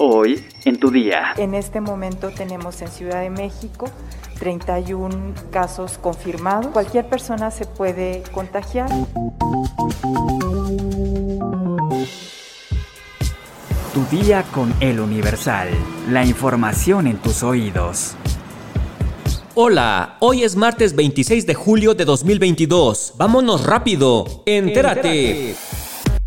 Hoy 0.00 0.44
en 0.64 0.78
tu 0.78 0.92
día. 0.92 1.34
En 1.36 1.54
este 1.54 1.80
momento 1.80 2.30
tenemos 2.30 2.80
en 2.82 2.88
Ciudad 2.88 3.20
de 3.20 3.30
México 3.30 3.90
31 4.38 5.34
casos 5.50 5.98
confirmados. 5.98 6.68
Cualquier 6.68 7.08
persona 7.08 7.50
se 7.50 7.64
puede 7.66 8.22
contagiar. 8.30 8.88
Tu 13.92 14.16
día 14.16 14.44
con 14.54 14.72
el 14.78 15.00
Universal. 15.00 15.68
La 16.08 16.24
información 16.24 17.08
en 17.08 17.16
tus 17.16 17.42
oídos. 17.42 18.14
Hola, 19.56 20.16
hoy 20.20 20.44
es 20.44 20.54
martes 20.54 20.94
26 20.94 21.44
de 21.44 21.54
julio 21.54 21.94
de 21.94 22.04
2022. 22.04 23.14
Vámonos 23.16 23.66
rápido. 23.66 24.44
Entérate. 24.46 25.56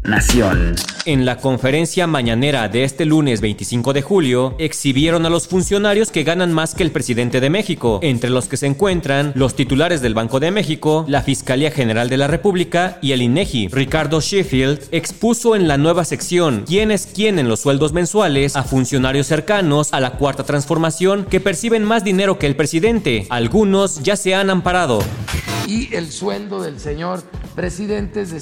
Nación. 0.03 0.75
En 1.05 1.25
la 1.25 1.37
conferencia 1.37 2.07
mañanera 2.07 2.67
de 2.69 2.83
este 2.83 3.05
lunes 3.05 3.39
25 3.39 3.93
de 3.93 4.01
julio, 4.01 4.55
exhibieron 4.57 5.27
a 5.27 5.29
los 5.29 5.47
funcionarios 5.47 6.09
que 6.09 6.23
ganan 6.23 6.51
más 6.51 6.73
que 6.73 6.81
el 6.81 6.91
presidente 6.91 7.39
de 7.39 7.51
México, 7.51 7.99
entre 8.01 8.31
los 8.31 8.47
que 8.47 8.57
se 8.57 8.65
encuentran 8.65 9.31
los 9.35 9.55
titulares 9.55 10.01
del 10.01 10.15
Banco 10.15 10.39
de 10.39 10.49
México, 10.49 11.05
la 11.07 11.21
Fiscalía 11.21 11.69
General 11.69 12.09
de 12.09 12.17
la 12.17 12.27
República 12.27 12.97
y 13.01 13.11
el 13.11 13.21
INEGI. 13.21 13.67
Ricardo 13.67 14.21
Sheffield 14.21 14.89
expuso 14.91 15.55
en 15.55 15.67
la 15.67 15.77
nueva 15.77 16.03
sección 16.03 16.63
quién 16.67 16.89
es 16.89 17.05
quién 17.05 17.37
en 17.37 17.47
los 17.47 17.59
sueldos 17.59 17.93
mensuales 17.93 18.55
a 18.55 18.63
funcionarios 18.63 19.27
cercanos 19.27 19.93
a 19.93 19.99
la 19.99 20.13
cuarta 20.13 20.43
transformación 20.43 21.25
que 21.25 21.39
perciben 21.39 21.83
más 21.83 22.03
dinero 22.03 22.39
que 22.39 22.47
el 22.47 22.55
presidente. 22.55 23.27
Algunos 23.29 24.01
ya 24.01 24.15
se 24.15 24.33
han 24.33 24.49
amparado. 24.49 25.03
Y 25.67 25.93
el 25.95 26.11
sueldo 26.11 26.61
del 26.63 26.79
señor 26.79 27.23
presidente 27.55 28.21
es 28.21 28.31
de 28.31 28.39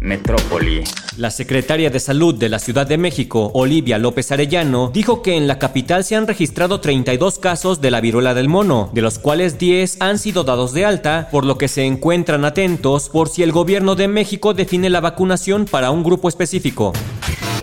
Metrópoli. 0.00 0.84
La 1.16 1.32
secretaria 1.32 1.90
de 1.90 1.98
Salud 1.98 2.34
de 2.36 2.48
la 2.48 2.60
Ciudad 2.60 2.86
de 2.86 2.98
México, 2.98 3.50
Olivia 3.54 3.98
López 3.98 4.30
Arellano, 4.30 4.92
dijo 4.94 5.22
que 5.22 5.36
en 5.36 5.48
la 5.48 5.58
capital 5.58 6.04
se 6.04 6.14
han 6.14 6.28
registrado 6.28 6.80
32 6.80 7.40
casos 7.40 7.80
de 7.80 7.90
la 7.90 8.00
viruela 8.00 8.34
del 8.34 8.48
mono, 8.48 8.90
de 8.92 9.02
los 9.02 9.18
cuales 9.18 9.58
10 9.58 10.00
han 10.00 10.18
sido 10.20 10.44
dados 10.44 10.72
de 10.72 10.84
alta, 10.84 11.28
por 11.32 11.44
lo 11.44 11.58
que 11.58 11.66
se 11.66 11.84
encuentran 11.84 12.44
atentos 12.44 13.08
por 13.08 13.28
si 13.28 13.42
el 13.42 13.50
gobierno 13.50 13.96
de 13.96 14.06
México 14.06 14.54
define 14.54 14.90
la 14.90 15.00
vacunación 15.00 15.64
para 15.64 15.90
un 15.90 16.04
grupo 16.04 16.28
específico. 16.28 16.92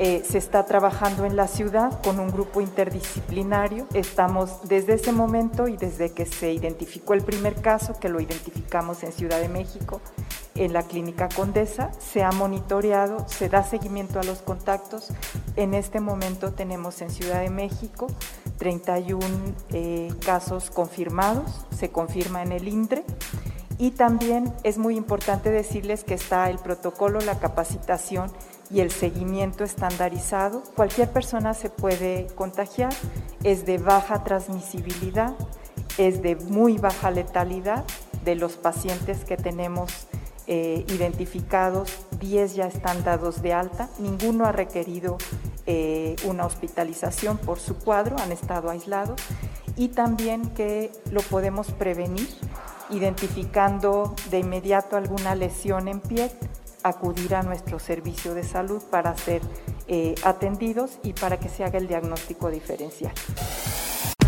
Eh, 0.08 0.24
se 0.24 0.38
está 0.38 0.68
trabajando 0.68 1.26
en 1.26 1.36
la 1.36 1.48
ciudad 1.48 2.00
con 2.04 2.20
un 2.20 2.30
grupo 2.30 2.62
interdisciplinario. 2.62 3.88
Estamos 3.96 4.60
desde 4.68 4.94
ese 4.94 5.12
momento 5.12 5.68
y 5.68 5.78
desde 5.78 6.12
que 6.12 6.28
se 6.28 6.54
identificó 6.54 7.16
el 7.16 7.24
primer 7.24 7.56
caso, 7.56 8.00
que 8.00 8.08
lo 8.08 8.20
identificamos 8.20 9.02
en 9.02 9.12
Ciudad 9.12 9.42
de 9.42 9.50
México, 9.50 10.02
en 10.54 10.74
la 10.74 10.84
clínica 10.84 11.28
Condesa, 11.28 11.90
se 11.98 12.22
ha 12.24 12.32
monitoreado, 12.32 13.28
se 13.28 13.50
da 13.50 13.64
seguimiento 13.64 14.20
a 14.20 14.24
los 14.24 14.44
contactos. 14.44 15.08
En 15.56 15.74
este 15.74 16.00
momento 16.00 16.54
tenemos 16.54 17.02
en 17.02 17.10
Ciudad 17.10 17.42
de 17.42 17.50
México 17.50 18.06
31 18.60 19.26
eh, 19.72 20.14
casos 20.24 20.70
confirmados, 20.70 21.66
se 21.76 21.90
confirma 21.90 22.44
en 22.44 22.52
el 22.52 22.68
INDRE. 22.68 23.04
Y 23.80 23.92
también 23.92 24.54
es 24.64 24.78
muy 24.78 24.96
importante 24.98 25.50
decirles 25.50 26.04
que 26.04 26.14
está 26.14 26.50
el 26.52 26.60
protocolo, 26.60 27.20
la 27.22 27.40
capacitación 27.40 28.32
y 28.70 28.82
el 28.82 28.92
seguimiento 28.92 29.64
estandarizado. 29.64 30.64
Cualquier 30.76 31.12
persona 31.12 31.54
se 31.54 31.70
puede 31.70 32.28
contagiar, 32.36 32.94
es 33.44 33.66
de 33.66 33.78
baja 33.78 34.24
transmisibilidad, 34.24 35.36
es 35.98 36.22
de 36.22 36.36
muy 36.36 36.78
baja 36.78 37.12
letalidad. 37.12 37.86
De 38.24 38.34
los 38.34 38.54
pacientes 38.58 39.24
que 39.24 39.38
tenemos 39.38 40.08
eh, 40.48 40.84
identificados, 40.90 41.92
10 42.20 42.56
ya 42.56 42.66
están 42.66 43.04
dados 43.04 43.44
de 43.44 43.54
alta, 43.54 43.88
ninguno 44.00 44.46
ha 44.46 44.52
requerido 44.52 45.18
eh, 45.68 46.16
una 46.26 46.46
hospitalización 46.46 47.38
por 47.38 47.60
su 47.60 47.76
cuadro, 47.78 48.18
han 48.20 48.32
estado 48.32 48.70
aislados 48.70 49.22
y 49.76 49.90
también 49.90 50.50
que 50.50 50.92
lo 51.12 51.22
podemos 51.22 51.72
prevenir 51.72 52.30
identificando 52.90 54.14
de 54.30 54.40
inmediato 54.40 54.96
alguna 54.96 55.34
lesión 55.34 55.88
en 55.88 56.00
pie, 56.00 56.32
acudir 56.86 57.34
a 57.34 57.42
nuestro 57.42 57.80
servicio 57.80 58.36
de 58.36 58.44
salud 58.44 58.82
para 58.92 59.18
ser 59.18 59.42
eh, 59.88 60.14
atendidos 60.24 61.00
y 61.04 61.14
para 61.14 61.40
que 61.40 61.50
se 61.50 61.64
haga 61.64 61.80
el 61.80 61.88
diagnóstico 61.88 62.52
diferencial. 62.52 63.14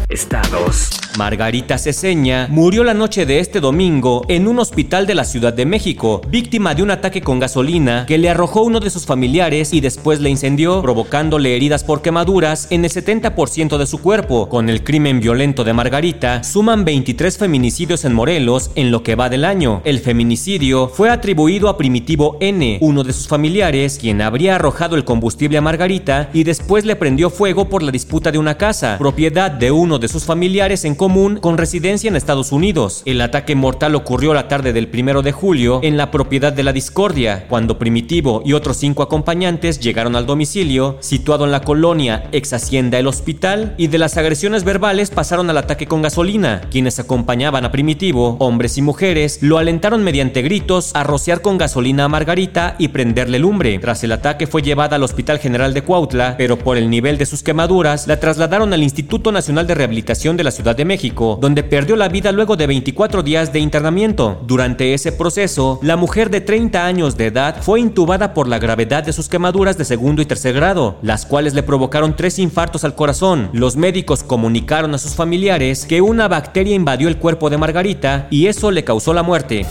Estados. 0.10 1.07
Margarita 1.18 1.80
Ceseña 1.80 2.48
murió 2.48 2.84
la 2.84 2.94
noche 2.94 3.26
de 3.26 3.40
este 3.40 3.60
domingo 3.60 4.24
en 4.28 4.48
un 4.48 4.60
hospital 4.60 5.08
de 5.08 5.16
la 5.16 5.24
Ciudad 5.24 5.52
de 5.52 5.66
México, 5.66 6.22
víctima 6.30 6.76
de 6.76 6.84
un 6.84 6.92
ataque 6.92 7.22
con 7.22 7.40
gasolina 7.40 8.06
que 8.06 8.20
le 8.20 8.30
arrojó 8.30 8.62
uno 8.62 8.80
de 8.80 8.92
sus 8.92 9.08
familiares 9.08 9.74
y 9.74 9.82
después 9.82 10.20
le 10.20 10.30
incendió, 10.30 10.80
provocándole 10.84 11.56
heridas 11.56 11.84
por 11.84 12.04
quemaduras 12.04 12.68
en 12.70 12.86
el 12.86 12.92
70% 12.92 13.80
de 13.80 13.88
su 13.88 13.98
cuerpo. 13.98 14.48
Con 14.48 14.70
el 14.70 14.84
crimen 14.84 15.20
violento 15.20 15.64
de 15.64 15.74
Margarita, 15.74 16.44
suman 16.44 16.86
23 16.86 17.36
feminicidios 17.36 18.06
en 18.06 18.14
Morelos 18.14 18.70
en 18.76 18.92
lo 18.92 19.02
que 19.02 19.16
va 19.16 19.28
del 19.28 19.44
año. 19.44 19.82
El 19.86 20.00
feminicidio 20.00 20.88
fue 20.88 21.10
atribuido 21.10 21.68
a 21.68 21.78
Primitivo 21.78 22.38
N, 22.42 22.78
uno 22.82 23.04
de 23.04 23.14
sus 23.14 23.28
familiares, 23.28 23.98
quien 24.00 24.22
habría 24.22 24.54
arrojado 24.54 24.96
el 24.96 25.04
combustible 25.04 25.58
a 25.58 25.62
Margarita 25.62 26.30
y 26.32 26.44
después 26.44 26.86
le 26.86 26.96
prendió 26.96 27.32
fuego 27.32 27.70
por 27.70 27.82
la 27.82 27.92
disputa 27.92 28.32
de 28.32 28.38
una 28.38 28.56
casa, 28.56 28.98
propiedad 29.00 29.50
de 29.50 29.72
uno 29.72 29.98
de 29.98 30.10
sus 30.10 30.24
familiares 30.24 30.86
en 30.86 30.94
común 31.08 31.38
con 31.38 31.58
residencia 31.58 32.10
en 32.10 32.18
Estados 32.18 32.52
Unidos. 32.52 33.02
El 33.06 33.22
ataque 33.22 33.56
mortal 33.56 33.96
ocurrió 33.96 34.34
la 34.34 34.50
tarde 34.50 34.74
del 34.74 34.90
primero 34.90 35.22
de 35.22 35.32
julio 35.32 35.80
en 35.82 35.96
la 35.96 36.12
propiedad 36.12 36.52
de 36.52 36.64
la 36.64 36.74
Discordia, 36.74 37.46
cuando 37.48 37.80
Primitivo 37.80 38.42
y 38.44 38.52
otros 38.52 38.76
cinco 38.76 39.04
acompañantes 39.04 39.80
llegaron 39.80 40.18
al 40.18 40.26
domicilio, 40.26 40.98
situado 41.00 41.46
en 41.46 41.52
la 41.52 41.62
colonia 41.62 42.28
ex 42.34 42.52
Hacienda 42.52 43.00
El 43.00 43.08
Hospital, 43.08 43.74
y 43.78 43.88
de 43.88 44.00
las 44.00 44.18
agresiones 44.18 44.66
verbales 44.66 45.10
pasaron 45.10 45.50
al 45.50 45.58
ataque 45.58 45.88
con 45.88 46.02
gasolina. 46.02 46.64
Quienes 46.70 47.00
acompañaban 47.00 47.64
a 47.64 47.72
Primitivo, 47.72 48.36
hombres 48.40 48.78
y 48.78 48.82
mujeres, 48.82 49.40
lo 49.40 49.60
alentaron 49.60 50.04
mediante 50.04 50.42
gritos 50.42 50.92
a 50.94 51.06
rociar 51.06 51.40
con 51.40 51.58
gasolina 51.58 52.04
a 52.04 52.10
Margarita 52.10 52.76
y 52.80 52.90
prenderle 52.90 53.40
lumbre. 53.40 53.80
Tras 53.80 54.04
el 54.04 54.12
ataque 54.12 54.46
fue 54.46 54.62
llevada 54.62 54.98
al 54.98 55.04
Hospital 55.04 55.40
General 55.40 55.74
de 55.74 55.84
Cuautla, 55.84 56.36
pero 56.38 56.60
por 56.60 56.76
el 56.76 56.90
nivel 56.90 57.18
de 57.18 57.26
sus 57.26 57.44
quemaduras 57.44 58.08
la 58.08 58.20
trasladaron 58.20 58.74
al 58.74 58.84
Instituto 58.84 59.32
Nacional 59.32 59.68
de 59.68 59.76
Rehabilitación 59.76 60.36
de 60.36 60.44
la 60.44 60.52
Ciudad 60.52 60.76
de 60.76 60.84
México, 60.84 60.97
donde 61.40 61.64
perdió 61.64 61.96
la 61.96 62.10
vida 62.10 62.32
luego 62.32 62.56
de 62.56 62.68
24 62.68 63.24
días 63.24 63.54
de 63.54 63.60
internamiento. 63.60 64.40
Durante 64.46 64.94
ese 64.94 65.12
proceso, 65.12 65.80
la 65.84 65.96
mujer 65.96 66.30
de 66.30 66.42
30 66.42 66.86
años 66.86 67.18
de 67.18 67.28
edad 67.28 67.62
fue 67.62 67.80
intubada 67.80 68.34
por 68.34 68.48
la 68.48 68.60
gravedad 68.60 69.04
de 69.04 69.14
sus 69.14 69.30
quemaduras 69.30 69.78
de 69.78 69.86
segundo 69.86 70.22
y 70.22 70.26
tercer 70.26 70.56
grado, 70.56 70.98
las 71.02 71.26
cuales 71.26 71.54
le 71.54 71.64
provocaron 71.64 72.16
tres 72.16 72.40
infartos 72.40 72.84
al 72.84 72.96
corazón. 72.96 73.50
Los 73.54 73.76
médicos 73.76 74.24
comunicaron 74.24 74.94
a 74.94 74.98
sus 74.98 75.14
familiares 75.14 75.86
que 75.86 76.02
una 76.02 76.28
bacteria 76.28 76.76
invadió 76.76 77.08
el 77.08 77.18
cuerpo 77.18 77.50
de 77.50 77.58
Margarita 77.58 78.28
y 78.30 78.48
eso 78.48 78.72
le 78.72 78.84
causó 78.84 79.14
la 79.14 79.24
muerte. 79.24 79.66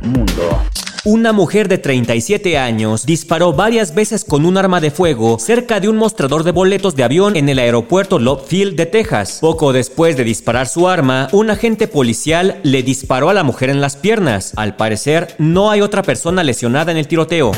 Mundo. 0.00 0.60
Una 1.06 1.34
mujer 1.34 1.68
de 1.68 1.76
37 1.76 2.56
años 2.56 3.04
disparó 3.04 3.52
varias 3.52 3.94
veces 3.94 4.24
con 4.24 4.46
un 4.46 4.56
arma 4.56 4.80
de 4.80 4.90
fuego 4.90 5.38
cerca 5.38 5.78
de 5.78 5.90
un 5.90 5.98
mostrador 5.98 6.44
de 6.44 6.50
boletos 6.50 6.96
de 6.96 7.04
avión 7.04 7.36
en 7.36 7.50
el 7.50 7.58
aeropuerto 7.58 8.18
Love 8.18 8.46
Field 8.46 8.74
de 8.74 8.86
Texas. 8.86 9.36
Poco 9.38 9.74
después 9.74 10.16
de 10.16 10.24
disparar 10.24 10.66
su 10.66 10.88
arma, 10.88 11.28
un 11.32 11.50
agente 11.50 11.88
policial 11.88 12.58
le 12.62 12.82
disparó 12.82 13.28
a 13.28 13.34
la 13.34 13.44
mujer 13.44 13.68
en 13.68 13.82
las 13.82 13.96
piernas. 13.96 14.54
Al 14.56 14.76
parecer, 14.76 15.34
no 15.36 15.70
hay 15.70 15.82
otra 15.82 16.02
persona 16.02 16.42
lesionada 16.42 16.90
en 16.90 16.96
el 16.96 17.06
tiroteo. 17.06 17.52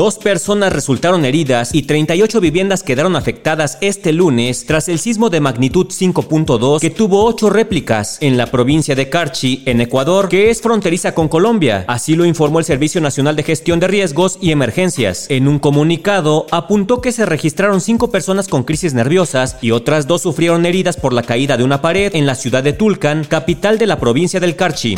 Dos 0.00 0.16
personas 0.16 0.72
resultaron 0.72 1.26
heridas 1.26 1.74
y 1.74 1.82
38 1.82 2.40
viviendas 2.40 2.82
quedaron 2.82 3.16
afectadas 3.16 3.76
este 3.82 4.14
lunes 4.14 4.64
tras 4.64 4.88
el 4.88 4.98
sismo 4.98 5.28
de 5.28 5.40
magnitud 5.40 5.88
5.2 5.88 6.80
que 6.80 6.88
tuvo 6.88 7.26
ocho 7.26 7.50
réplicas 7.50 8.16
en 8.22 8.38
la 8.38 8.46
provincia 8.46 8.94
de 8.94 9.10
Carchi, 9.10 9.62
en 9.66 9.82
Ecuador, 9.82 10.30
que 10.30 10.48
es 10.48 10.62
fronteriza 10.62 11.12
con 11.12 11.28
Colombia. 11.28 11.84
Así 11.86 12.16
lo 12.16 12.24
informó 12.24 12.60
el 12.60 12.64
Servicio 12.64 13.02
Nacional 13.02 13.36
de 13.36 13.42
Gestión 13.42 13.78
de 13.78 13.88
Riesgos 13.88 14.38
y 14.40 14.52
Emergencias. 14.52 15.26
En 15.28 15.46
un 15.46 15.58
comunicado, 15.58 16.46
apuntó 16.50 17.02
que 17.02 17.12
se 17.12 17.26
registraron 17.26 17.82
cinco 17.82 18.10
personas 18.10 18.48
con 18.48 18.62
crisis 18.62 18.94
nerviosas 18.94 19.58
y 19.60 19.72
otras 19.72 20.06
dos 20.06 20.22
sufrieron 20.22 20.64
heridas 20.64 20.96
por 20.96 21.12
la 21.12 21.24
caída 21.24 21.58
de 21.58 21.64
una 21.64 21.82
pared 21.82 22.14
en 22.14 22.24
la 22.24 22.36
ciudad 22.36 22.62
de 22.62 22.72
Tulcan, 22.72 23.24
capital 23.24 23.76
de 23.76 23.86
la 23.86 24.00
provincia 24.00 24.40
del 24.40 24.56
Carchi. 24.56 24.94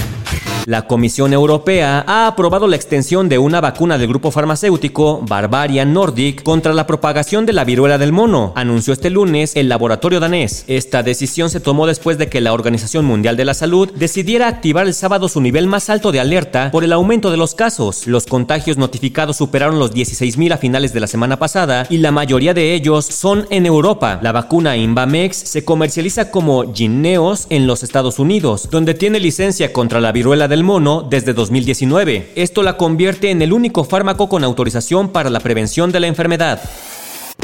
La 0.67 0.87
Comisión 0.87 1.33
Europea 1.33 2.05
ha 2.07 2.29
aprobado 2.29 2.69
la 2.69 2.77
extensión 2.77 3.29
de 3.29 3.39
una 3.39 3.61
vacuna 3.61 3.99
del 3.99 4.07
grupo 4.07 4.31
farmacéutico 4.31 5.21
Barbarian 5.29 5.93
Nordic 5.93 6.45
contra 6.45 6.73
la 6.73 6.87
propagación 6.87 7.47
de 7.47 7.53
la 7.53 7.65
viruela 7.65 7.99
del 7.99 8.13
mono, 8.13 8.53
anunció 8.55 8.93
este 8.93 9.11
lunes 9.11 9.57
el 9.57 9.69
laboratorio 9.69 10.21
danés. 10.21 10.65
Esta 10.69 11.03
decisión 11.03 11.51
se 11.51 11.59
tomó 11.59 11.89
después 11.89 12.17
de 12.17 12.29
que 12.29 12.41
la 12.41 12.53
Organización 12.53 13.05
Mundial 13.05 13.37
de 13.37 13.45
la 13.45 13.55
Salud 13.55 13.91
decidiera 13.97 14.47
activar 14.47 14.87
el 14.87 14.95
sábado 14.95 15.29
su 15.29 15.41
nivel 15.41 15.67
más 15.67 15.91
alto 15.91 16.13
de 16.13 16.21
alerta 16.21 16.71
por 16.71 16.85
el 16.85 16.93
aumento 16.93 17.33
de 17.33 17.39
los 17.39 17.57
casos. 17.57 18.07
Los 18.07 18.27
contagios 18.27 18.77
notificados 18.77 19.39
superaron 19.39 19.81
los 19.81 19.93
16.000 19.93 20.53
a 20.53 20.59
finales 20.59 20.93
de 20.93 21.01
la 21.01 21.09
semana 21.09 21.41
pasada 21.41 21.89
y 21.91 21.99
la 21.99 22.13
mayoría 22.13 22.55
de 22.55 22.75
ellos 22.75 23.07
son 23.07 23.49
en 23.51 23.67
Europa. 23.67 24.21
La 24.23 24.31
vacuna 24.31 24.77
Invamex 24.77 25.37
se 25.37 25.65
comercializa 25.65 26.31
como 26.31 26.73
Gineos 26.73 27.47
en 27.51 27.67
los 27.67 27.83
Estados 27.83 28.21
Unidos, 28.21 28.69
donde 28.71 28.95
tiene 28.95 29.19
licencia 29.19 29.73
contra 29.73 30.01
la 30.01 30.13
viruela 30.13 30.52
del 30.53 30.65
mono 30.65 31.01
desde 31.09 31.33
2019. 31.33 32.33
Esto 32.35 32.63
la 32.63 32.77
convierte 32.77 33.31
en 33.31 33.41
el 33.41 33.55
único 33.55 33.85
fármaco 33.85 34.29
con 34.29 34.45
autorización 34.45 35.09
para 35.09 35.31
la 35.31 35.41
prevención 35.41 35.91
de 35.93 36.01
la 36.01 36.09
enfermedad. 36.09 36.61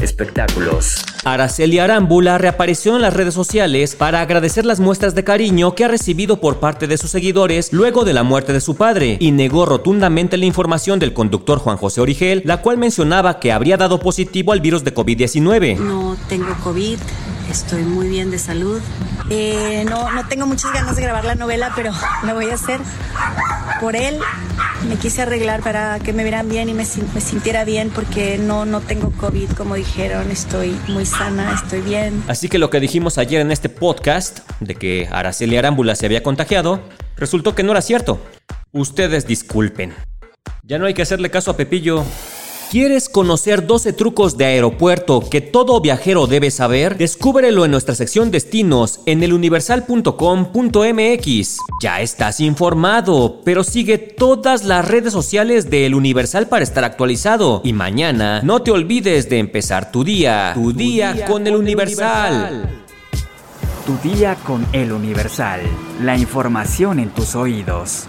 Espectáculos. 0.02 1.02
Araceli 1.24 1.78
Arámbula 1.78 2.36
reapareció 2.36 2.96
en 2.96 3.00
las 3.02 3.14
redes 3.14 3.32
sociales 3.32 3.96
para 3.96 4.20
agradecer 4.20 4.66
las 4.66 4.78
muestras 4.78 5.14
de 5.14 5.24
cariño 5.24 5.74
que 5.74 5.86
ha 5.86 5.88
recibido 5.88 6.38
por 6.38 6.60
parte 6.60 6.86
de 6.86 6.98
sus 6.98 7.10
seguidores 7.10 7.72
luego 7.72 8.04
de 8.04 8.12
la 8.12 8.24
muerte 8.24 8.52
de 8.52 8.60
su 8.60 8.76
padre 8.76 9.16
y 9.18 9.32
negó 9.32 9.64
rotundamente 9.64 10.36
la 10.36 10.44
información 10.44 10.98
del 10.98 11.14
conductor 11.14 11.60
Juan 11.60 11.78
José 11.78 12.02
Origel, 12.02 12.42
la 12.44 12.60
cual 12.60 12.76
mencionaba 12.76 13.40
que 13.40 13.52
habría 13.52 13.78
dado 13.78 14.00
positivo 14.00 14.52
al 14.52 14.60
virus 14.60 14.84
de 14.84 14.94
COVID-19. 14.94 15.78
No 15.78 16.14
tengo 16.28 16.54
COVID, 16.62 16.98
estoy 17.50 17.84
muy 17.84 18.08
bien 18.08 18.30
de 18.30 18.38
salud. 18.38 18.82
Eh, 19.30 19.84
no, 19.88 20.10
no 20.10 20.26
tengo 20.26 20.46
muchas 20.46 20.72
ganas 20.72 20.96
de 20.96 21.02
grabar 21.02 21.24
la 21.24 21.34
novela, 21.34 21.72
pero 21.76 21.92
la 22.24 22.34
voy 22.34 22.50
a 22.50 22.54
hacer 22.54 22.80
por 23.80 23.96
él. 23.96 24.18
Me 24.88 24.96
quise 24.96 25.22
arreglar 25.22 25.62
para 25.62 25.98
que 25.98 26.12
me 26.12 26.22
vieran 26.22 26.48
bien 26.48 26.68
y 26.68 26.74
me, 26.74 26.84
me 27.14 27.20
sintiera 27.20 27.64
bien 27.64 27.90
porque 27.90 28.38
no, 28.38 28.64
no 28.64 28.80
tengo 28.80 29.10
COVID, 29.12 29.50
como 29.50 29.74
dijeron. 29.74 30.30
Estoy 30.30 30.78
muy 30.88 31.04
sana, 31.04 31.52
estoy 31.54 31.80
bien. 31.80 32.22
Así 32.28 32.48
que 32.48 32.58
lo 32.58 32.70
que 32.70 32.80
dijimos 32.80 33.18
ayer 33.18 33.40
en 33.40 33.50
este 33.50 33.68
podcast, 33.68 34.40
de 34.60 34.76
que 34.76 35.08
Araceli 35.10 35.56
Arámbula 35.56 35.94
se 35.94 36.06
había 36.06 36.22
contagiado, 36.22 36.80
resultó 37.16 37.54
que 37.54 37.62
no 37.62 37.72
era 37.72 37.82
cierto. 37.82 38.20
Ustedes 38.72 39.26
disculpen. 39.26 39.94
Ya 40.62 40.78
no 40.78 40.86
hay 40.86 40.94
que 40.94 41.02
hacerle 41.02 41.30
caso 41.30 41.50
a 41.50 41.56
Pepillo. 41.56 42.04
¿Quieres 42.70 43.08
conocer 43.08 43.66
12 43.66 43.94
trucos 43.94 44.36
de 44.36 44.44
aeropuerto 44.44 45.26
que 45.30 45.40
todo 45.40 45.80
viajero 45.80 46.26
debe 46.26 46.50
saber? 46.50 46.98
Descúbrelo 46.98 47.64
en 47.64 47.70
nuestra 47.70 47.94
sección 47.94 48.30
destinos 48.30 49.00
en 49.06 49.22
eluniversal.com.mx. 49.22 51.56
Ya 51.80 52.02
estás 52.02 52.40
informado, 52.40 53.40
pero 53.42 53.64
sigue 53.64 53.96
todas 53.96 54.66
las 54.66 54.86
redes 54.86 55.14
sociales 55.14 55.70
de 55.70 55.86
El 55.86 55.94
Universal 55.94 56.48
para 56.48 56.62
estar 56.62 56.84
actualizado. 56.84 57.62
Y 57.64 57.72
mañana 57.72 58.42
no 58.42 58.60
te 58.60 58.70
olvides 58.70 59.30
de 59.30 59.38
empezar 59.38 59.90
tu 59.90 60.04
día. 60.04 60.50
Tu, 60.52 60.74
día, 60.74 61.14
día, 61.14 61.24
con, 61.24 61.46
El 61.46 61.56
Universal. 61.56 62.84
Tu 63.86 63.96
día 64.10 64.34
con 64.44 64.66
El 64.74 64.92
Universal. 64.92 65.62
La 66.02 66.18
información 66.18 66.98
en 66.98 67.08
tus 67.08 67.34
oídos. 67.34 68.08